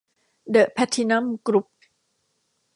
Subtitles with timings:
[0.51, 1.67] เดอะ แพลทินัม กรุ๊ป